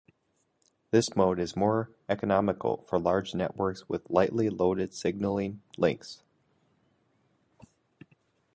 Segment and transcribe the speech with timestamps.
[0.89, 6.23] This mode is more economical for large networks with lightly loaded signaling links.